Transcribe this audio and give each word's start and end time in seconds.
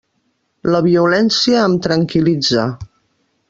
La 0.75 0.79
violència 0.85 1.67
em 1.67 1.77
tranquil·litza. 1.89 2.65